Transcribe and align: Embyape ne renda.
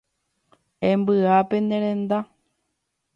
Embyape 0.89 1.57
ne 1.61 1.77
renda. 1.83 2.17